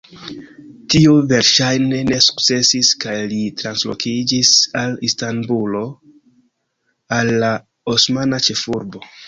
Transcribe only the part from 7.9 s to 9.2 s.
osmana ĉefurbo.